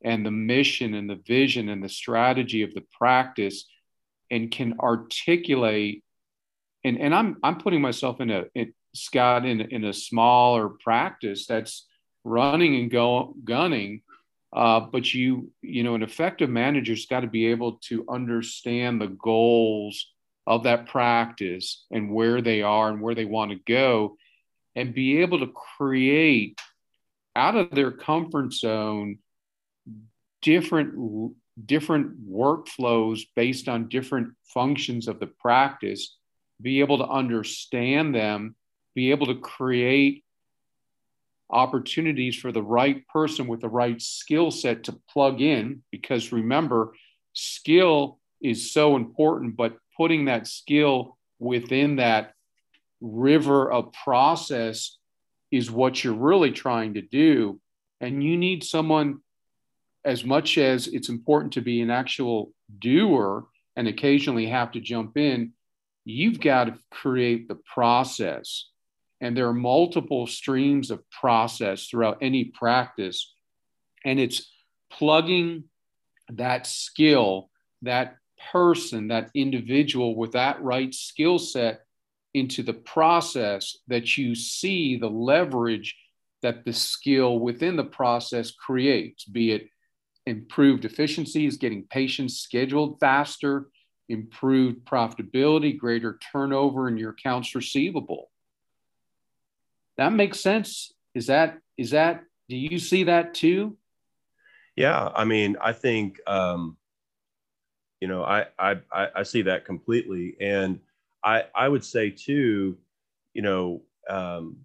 [0.04, 3.64] and the mission and the vision and the strategy of the practice
[4.30, 6.02] and can articulate
[6.84, 11.46] and and I'm I'm putting myself in a in, Scott in in a smaller practice
[11.46, 11.86] that's
[12.24, 14.02] running and go gunning
[14.52, 19.06] uh, but you, you know, an effective manager's got to be able to understand the
[19.06, 20.12] goals
[20.46, 24.16] of that practice and where they are and where they want to go,
[24.76, 26.60] and be able to create
[27.34, 29.18] out of their comfort zone
[30.42, 36.16] different different workflows based on different functions of the practice
[36.60, 38.56] be able to understand them
[38.94, 40.21] be able to create
[41.52, 46.94] opportunities for the right person with the right skill set to plug in because remember
[47.34, 52.32] skill is so important but putting that skill within that
[53.00, 54.96] river of process
[55.50, 57.60] is what you're really trying to do.
[58.00, 59.18] And you need someone
[60.04, 63.44] as much as it's important to be an actual doer
[63.76, 65.52] and occasionally have to jump in
[66.04, 68.68] you've got to create the process
[69.22, 73.32] and there are multiple streams of process throughout any practice.
[74.04, 74.50] And it's
[74.90, 75.64] plugging
[76.32, 77.48] that skill,
[77.82, 78.16] that
[78.50, 81.82] person, that individual with that right skill set
[82.34, 85.96] into the process that you see the leverage
[86.42, 89.68] that the skill within the process creates, be it
[90.26, 93.68] improved efficiencies, getting patients scheduled faster,
[94.08, 98.31] improved profitability, greater turnover in your accounts receivable
[99.96, 100.92] that makes sense.
[101.14, 103.76] Is that is that do you see that too?
[104.76, 106.76] Yeah, I mean, I think um,
[108.00, 110.80] you know, I, I I see that completely, and
[111.24, 112.76] I I would say too,
[113.32, 114.56] you know, um,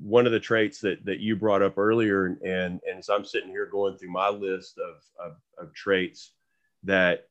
[0.00, 3.24] one of the traits that that you brought up earlier, and and, and as I'm
[3.24, 5.02] sitting here going through my list of,
[5.32, 6.32] of, of traits
[6.84, 7.28] that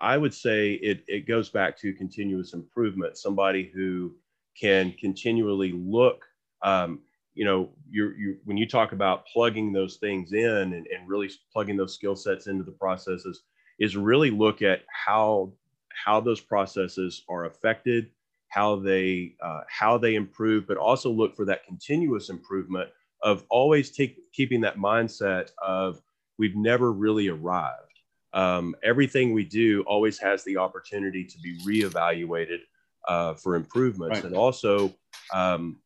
[0.00, 3.18] I would say it it goes back to continuous improvement.
[3.18, 4.14] Somebody who
[4.58, 6.24] can continually look
[6.62, 7.00] um,
[7.34, 11.30] you know you're, you when you talk about plugging those things in and, and really
[11.52, 13.42] plugging those skill sets into the processes
[13.78, 15.52] is really look at how
[16.04, 18.10] how those processes are affected,
[18.48, 22.90] how they uh, how they improve, but also look for that continuous improvement
[23.22, 26.00] of always take, keeping that mindset of
[26.38, 27.82] we've never really arrived.
[28.34, 32.58] Um, everything we do always has the opportunity to be reevaluated
[33.06, 34.24] uh, for improvements, right.
[34.24, 34.94] and also
[35.32, 35.78] um,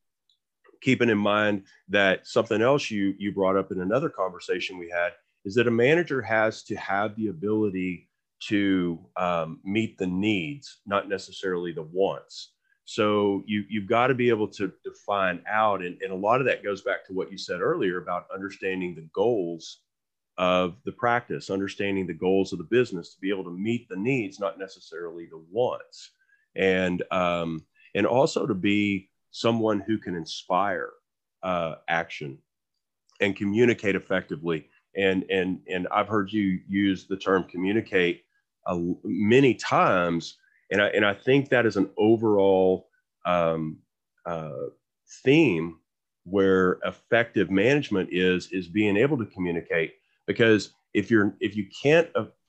[0.80, 5.12] keeping in mind that something else you you brought up in another conversation we had
[5.44, 8.08] is that a manager has to have the ability
[8.40, 12.52] to um, meet the needs, not necessarily the wants.
[12.84, 16.46] So you you've got to be able to define out, and, and a lot of
[16.46, 19.80] that goes back to what you said earlier about understanding the goals
[20.38, 23.96] of the practice, understanding the goals of the business to be able to meet the
[23.96, 26.12] needs, not necessarily the wants,
[26.56, 30.90] and um, and also to be someone who can inspire
[31.42, 32.38] uh, action
[33.20, 34.68] and communicate effectively.
[34.96, 38.24] And and and I've heard you use the term communicate
[38.66, 40.36] uh, many times,
[40.70, 42.88] and I and I think that is an overall
[43.24, 43.78] um,
[44.26, 44.50] uh,
[45.24, 45.78] theme
[46.24, 49.94] where effective management is is being able to communicate
[50.26, 52.08] because if you're if you can't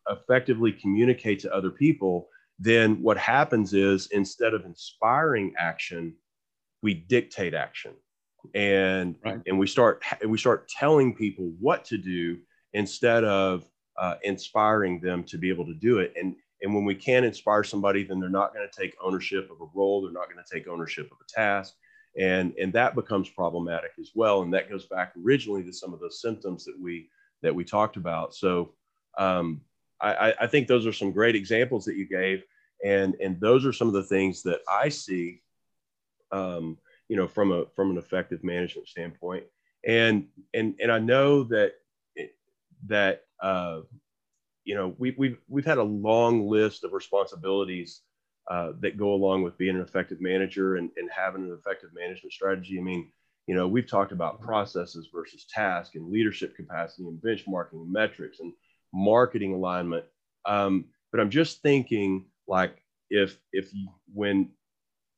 [0.10, 2.28] effectively communicate to other people
[2.62, 6.14] then what happens is instead of inspiring action
[6.84, 7.94] we dictate action.
[8.56, 9.40] And right.
[9.46, 12.38] and we start we start telling people what to do
[12.74, 13.66] instead of
[13.98, 16.14] uh, inspiring them to be able to do it.
[16.20, 19.62] And and when we can't inspire somebody then they're not going to take ownership of
[19.62, 20.02] a role.
[20.02, 21.74] They're not going to take ownership of a task.
[22.20, 24.42] And and that becomes problematic as well.
[24.44, 27.10] And that goes back originally to some of those symptoms that we
[27.42, 28.34] that we talked about.
[28.36, 28.74] So
[29.18, 29.62] um,
[30.00, 32.44] I, I think those are some great examples that you gave
[32.86, 35.42] and and those are some of the things that i see
[36.32, 36.78] um,
[37.12, 39.44] you know, from a from an effective management standpoint.
[39.86, 41.74] And and and I know that
[42.88, 43.82] that uh,
[44.64, 48.02] you know we, we've we've had a long list of responsibilities
[48.50, 52.32] uh, that go along with being an effective manager and, and having an effective management
[52.32, 52.80] strategy.
[52.80, 53.12] I mean,
[53.46, 58.40] you know, we've talked about processes versus task and leadership capacity and benchmarking and metrics
[58.40, 58.54] and
[58.94, 60.06] marketing alignment.
[60.46, 63.72] Um, but I'm just thinking like if if
[64.14, 64.50] when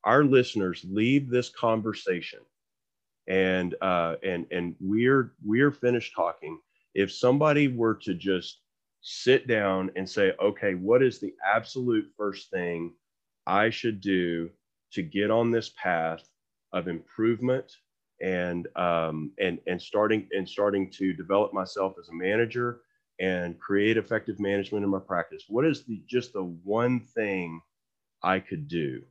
[0.06, 2.40] our listeners leave this conversation
[3.28, 6.60] and uh, and and we're we're finished talking
[6.94, 8.62] if somebody were to just
[9.02, 12.94] sit down and say okay what is the absolute first thing
[13.48, 14.50] i should do
[14.94, 16.24] to get on this path
[16.72, 17.70] of improvement
[18.22, 22.82] and um, and and starting and starting to develop myself as a manager
[23.20, 27.61] and create effective management in my practice what is the just the one thing
[28.24, 29.03] i could do?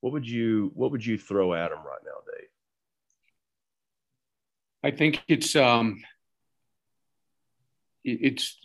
[0.00, 2.48] What would you what would you throw at them right now, Dave?
[4.84, 6.02] I think it's um
[8.04, 8.56] it's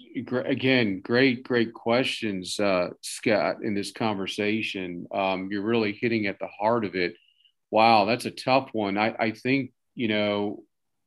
[0.45, 5.07] again great great questions uh, scott in this conversation.
[5.11, 7.15] Um, you're really hitting at the heart of it.
[7.71, 8.97] Wow that's a tough one.
[8.97, 10.63] I, I think you know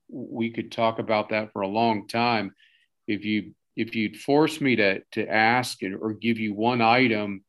[0.09, 2.55] we could talk about that for a long time
[3.07, 7.45] if you if you'd force me to to ask or give you one item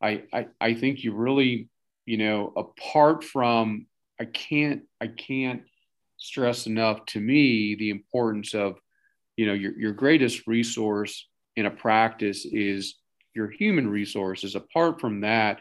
[0.00, 1.68] I, I i think you really
[2.08, 3.86] you know, apart from
[4.18, 5.60] I can't I can't
[6.16, 8.78] stress enough to me the importance of,
[9.36, 12.94] you know, your, your greatest resource in a practice is
[13.34, 14.54] your human resources.
[14.54, 15.60] Apart from that,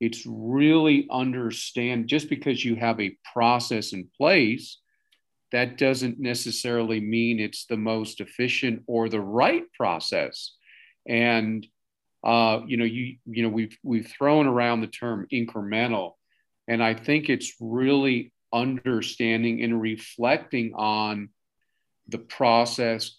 [0.00, 4.78] it's really understand just because you have a process in place,
[5.54, 10.56] that doesn't necessarily mean it's the most efficient or the right process.
[11.08, 11.64] And
[12.24, 16.14] uh, you know, you you know, we've we've thrown around the term incremental,
[16.66, 21.28] and I think it's really understanding and reflecting on
[22.08, 23.16] the process.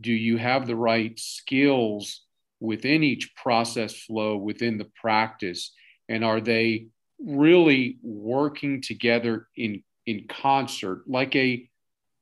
[0.00, 2.22] Do you have the right skills
[2.58, 5.72] within each process flow within the practice,
[6.08, 6.86] and are they
[7.18, 11.68] really working together in in concert like a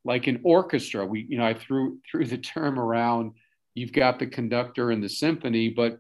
[0.05, 1.07] like an orchestra?
[1.07, 3.33] We you know I threw threw the term around
[3.75, 5.99] you've got the conductor and the symphony, but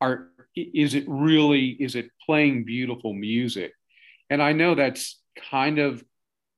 [0.00, 3.72] are is it really is it playing beautiful music?
[4.28, 6.02] And I know that's kind of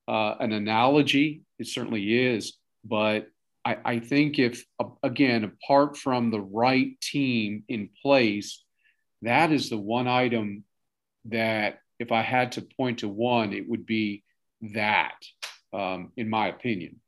[0.08, 1.42] uh, an analogy.
[1.58, 3.28] It certainly is, but
[3.64, 4.64] I, I think if
[5.02, 8.62] again, apart from the right team in place,
[9.22, 10.64] that is the one item
[11.26, 14.24] that if I had to point to one, it would be
[14.74, 15.16] that,
[15.72, 17.00] um, in my opinion.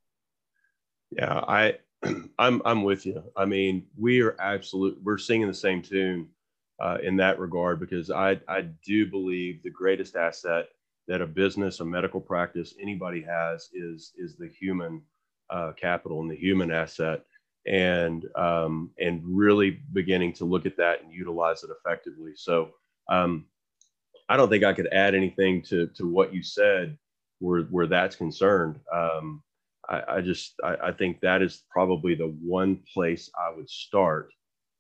[1.11, 1.78] Yeah, I
[2.38, 3.22] I'm I'm with you.
[3.36, 4.99] I mean, we are absolute.
[5.03, 6.28] We're singing the same tune
[6.80, 10.68] uh, in that regard because I I do believe the greatest asset
[11.09, 15.03] that a business, a medical practice, anybody has is is the human
[15.51, 17.20] uh, capital and the human asset.
[17.66, 22.32] and um, and really beginning to look at that and utilize it effectively.
[22.36, 22.70] So
[23.09, 23.47] um,
[24.29, 26.99] I don't think I could add anything to to what you said
[27.39, 28.81] where where that's concerned.
[28.93, 29.43] Um,
[29.89, 34.31] I, I, just I, I, think that is probably the one place I would start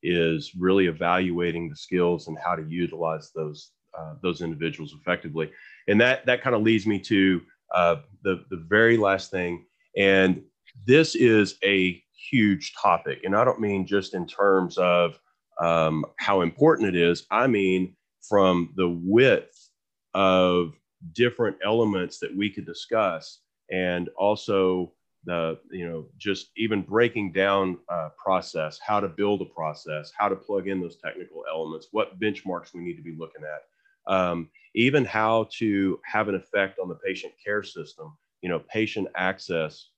[0.02, 5.50] is really evaluating the skills and how to utilize those uh, those individuals effectively.
[5.88, 7.40] And that that kind of leads me to
[7.74, 9.64] uh, the the very last thing,
[9.96, 10.42] and
[10.86, 15.18] this is a huge topic, and I don't mean just in terms of
[15.60, 17.26] um, how important it is.
[17.30, 17.95] I mean
[18.28, 19.70] from the width
[20.14, 20.74] of
[21.12, 24.92] different elements that we could discuss, and also
[25.24, 30.28] the you know just even breaking down a process, how to build a process, how
[30.28, 33.62] to plug in those technical elements, what benchmarks we need to be looking at
[34.06, 39.08] um, even how to have an effect on the patient care system, you know, patient
[39.16, 39.88] access.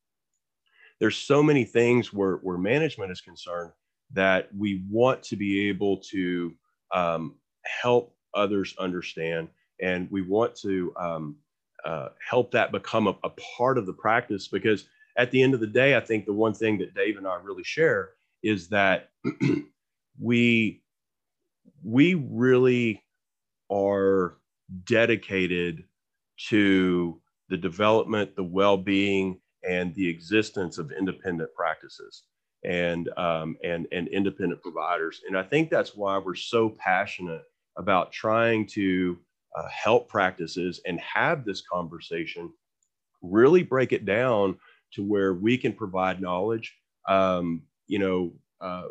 [1.00, 3.72] There's so many things where, where management is concerned
[4.12, 6.54] that we want to be able to
[6.94, 7.36] um,
[7.82, 9.48] help others understand,
[9.80, 11.36] and we want to um,
[11.84, 15.60] uh, help that become a, a part of the practice because at the end of
[15.60, 18.10] the day, I think the one thing that Dave and I really share
[18.42, 19.10] is that
[20.20, 20.82] we
[21.84, 23.02] we really
[23.70, 24.36] are
[24.84, 25.84] dedicated
[26.48, 32.24] to the development, the well-being, and the existence of independent practices
[32.64, 35.20] and um, and and independent providers.
[35.26, 37.42] And I think that's why we're so passionate
[37.78, 39.18] about trying to
[39.56, 42.52] uh, help practices and have this conversation.
[43.22, 44.58] Really break it down
[44.92, 46.76] to where we can provide knowledge.
[47.08, 48.88] Um, you know, uh,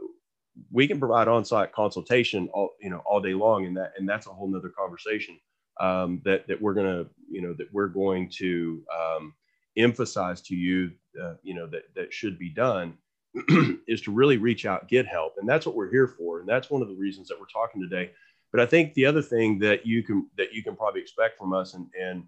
[0.71, 4.27] we can provide on-site consultation all you know all day long and that and that's
[4.27, 5.39] a whole nother conversation
[5.79, 9.33] um, that that we're to you know that we're going to um,
[9.77, 12.97] emphasize to you uh, you know that that should be done
[13.87, 16.69] is to really reach out get help and that's what we're here for and that's
[16.69, 18.11] one of the reasons that we're talking today
[18.51, 21.53] but i think the other thing that you can that you can probably expect from
[21.53, 22.23] us and and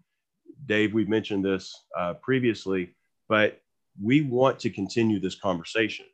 [0.65, 2.93] dave we've mentioned this uh, previously
[3.29, 3.61] but
[4.01, 6.05] we want to continue this conversation.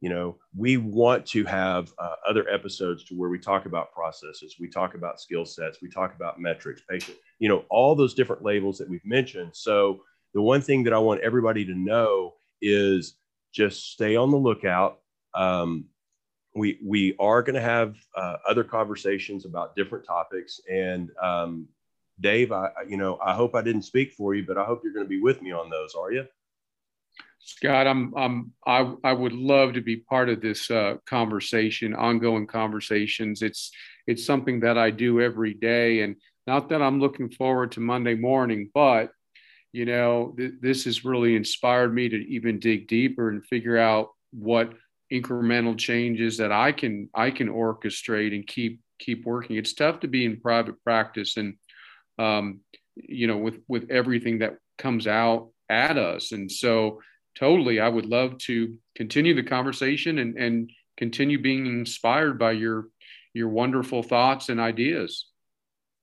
[0.00, 4.54] You know we want to have uh, other episodes to where we talk about processes
[4.60, 8.44] we talk about skill sets we talk about metrics patient you know all those different
[8.44, 9.50] labels that we've mentioned.
[9.54, 10.02] So
[10.34, 13.14] the one thing that i want everybody to know is
[13.52, 15.00] just stay on the lookout.
[15.34, 15.86] Um,
[16.58, 21.66] we we are going to have uh, other conversations about different topics and um,
[22.20, 24.92] dave i you know i hope i didn't speak for you but i hope you're
[24.92, 26.26] going to be with me on those are you
[27.40, 32.46] Scott, I'm, I'm, I, I would love to be part of this uh, conversation, ongoing
[32.46, 33.40] conversations.
[33.40, 33.70] It's,
[34.06, 38.16] it's something that I do every day, and not that I'm looking forward to Monday
[38.16, 39.12] morning, but
[39.72, 44.10] you know, th- this has really inspired me to even dig deeper and figure out
[44.32, 44.74] what
[45.12, 49.56] incremental changes that I can, I can orchestrate and keep, keep working.
[49.56, 51.54] It's tough to be in private practice, and
[52.18, 52.60] um,
[52.96, 57.00] you know, with with everything that comes out at us, and so
[57.38, 57.80] totally.
[57.80, 62.88] I would love to continue the conversation and, and continue being inspired by your
[63.34, 65.26] your wonderful thoughts and ideas.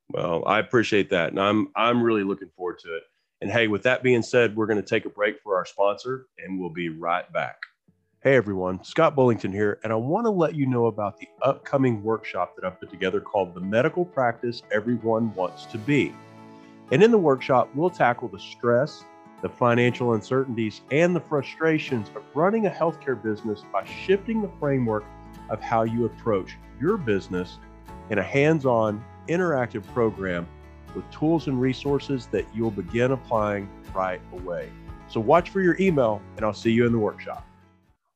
[0.09, 1.29] Well, I appreciate that.
[1.29, 3.03] And I'm I'm really looking forward to it.
[3.41, 6.27] And hey, with that being said, we're going to take a break for our sponsor
[6.37, 7.57] and we'll be right back.
[8.25, 12.01] Hey everyone, Scott Bullington here, and I want to let you know about the upcoming
[12.01, 16.11] workshop that I've put together called The Medical Practice Everyone Wants to Be.
[16.91, 19.03] And in the workshop, we'll tackle the stress,
[19.43, 25.05] the financial uncertainties, and the frustrations of running a healthcare business by shifting the framework
[25.51, 27.59] of how you approach your business
[28.09, 30.47] in a hands on, interactive program
[30.95, 34.71] with tools and resources that you'll begin applying right away.
[35.09, 37.45] So, watch for your email, and I'll see you in the workshop.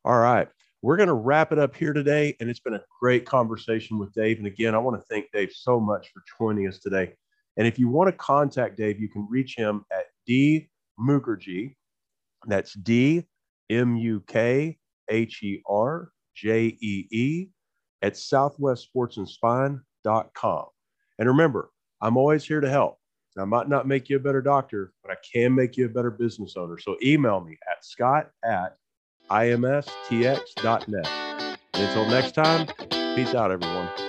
[0.05, 0.47] All right.
[0.81, 2.37] We're going to wrap it up here today.
[2.39, 4.37] And it's been a great conversation with Dave.
[4.37, 7.13] And again, I want to thank Dave so much for joining us today.
[7.57, 10.69] And if you want to contact Dave, you can reach him at D
[10.99, 11.75] Mukherjee.
[12.47, 13.27] That's D
[13.69, 14.79] M U K
[15.09, 17.49] H E R J E E
[18.01, 20.65] at southwestsportsandspine.com.
[21.19, 21.71] And remember,
[22.01, 22.97] I'm always here to help.
[23.37, 26.11] I might not make you a better doctor, but I can make you a better
[26.11, 26.77] business owner.
[26.77, 28.75] So email me at scott at
[29.29, 31.07] imstx.net.
[31.73, 32.67] And until next time,
[33.15, 34.08] peace out, everyone.